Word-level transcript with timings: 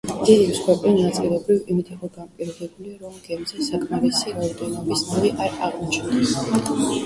დიდი 0.27 0.45
მსხვერპლი 0.51 0.93
ნაწილობრივ 0.99 1.67
იმით 1.73 1.91
იყო 1.97 2.09
განპირობებული, 2.15 2.95
რომ 3.03 3.21
გემზე 3.29 3.69
საკმარისი 3.69 4.35
რაოდენობის 4.41 5.07
ნავი 5.15 5.35
არ 5.47 5.63
აღმოჩნდა. 5.69 6.79